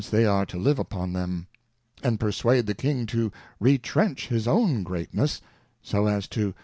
[0.11, 1.45] loi they are to live upon them;
[2.01, 5.41] and perswade the King to retrench his own Greatness,
[5.83, 6.55] so as .to.